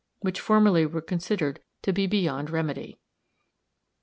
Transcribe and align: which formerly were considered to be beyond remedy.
which 0.21 0.39
formerly 0.39 0.83
were 0.83 0.99
considered 0.99 1.59
to 1.83 1.93
be 1.93 2.07
beyond 2.07 2.49
remedy. 2.49 2.97